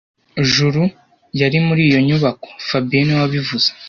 [0.53, 0.83] Juru
[1.41, 3.67] yari muri iyo nyubako fabien niwe wabivuze